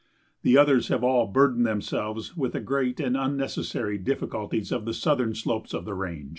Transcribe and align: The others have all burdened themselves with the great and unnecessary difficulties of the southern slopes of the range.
The 0.41 0.57
others 0.57 0.87
have 0.87 1.03
all 1.03 1.27
burdened 1.27 1.63
themselves 1.63 2.35
with 2.35 2.53
the 2.53 2.59
great 2.59 2.99
and 2.99 3.15
unnecessary 3.15 3.99
difficulties 3.99 4.71
of 4.71 4.85
the 4.85 4.95
southern 4.95 5.35
slopes 5.35 5.75
of 5.75 5.85
the 5.85 5.93
range. 5.93 6.29